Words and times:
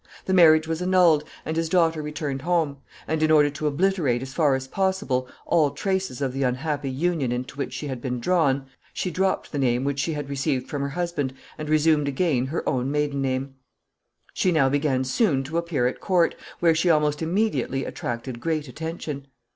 The 0.25 0.33
marriage 0.33 0.67
was 0.67 0.81
annulled, 0.81 1.23
and 1.45 1.55
his 1.55 1.69
daughter 1.69 2.01
returned 2.01 2.41
home; 2.41 2.77
and, 3.07 3.21
in 3.21 3.29
order 3.29 3.51
to 3.51 3.67
obliterate 3.67 4.23
as 4.23 4.33
far 4.33 4.55
as 4.55 4.67
possible 4.67 5.27
all 5.45 5.69
traces 5.69 6.21
of 6.21 6.33
the 6.33 6.41
unhappy 6.41 6.89
union 6.89 7.31
into 7.31 7.55
which 7.55 7.71
she 7.71 7.85
had 7.85 8.01
been 8.01 8.19
drawn, 8.19 8.65
she 8.93 9.11
dropped 9.11 9.51
the 9.51 9.59
name 9.59 9.83
which 9.83 9.99
she 9.99 10.13
had 10.13 10.27
received 10.27 10.67
from 10.67 10.81
her 10.81 10.89
husband 10.89 11.35
and 11.55 11.69
resumed 11.69 12.07
again 12.07 12.47
her 12.47 12.67
own 12.67 12.89
maiden 12.89 13.21
name. 13.21 13.53
[Sidenote: 14.33 14.33
She 14.33 14.41
becomes 14.41 14.41
free.] 14.41 14.41
She 14.41 14.51
now 14.51 14.69
began 14.69 15.03
soon 15.03 15.43
to 15.43 15.57
appear 15.59 15.85
at 15.85 16.01
court, 16.01 16.33
where 16.61 16.73
she 16.73 16.89
almost 16.89 17.21
immediately 17.21 17.85
attracted 17.85 18.39
great 18.39 18.67
attention. 18.67 19.27